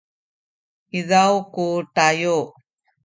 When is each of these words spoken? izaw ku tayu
izaw 0.99 1.35
ku 1.53 1.67
tayu 1.95 2.37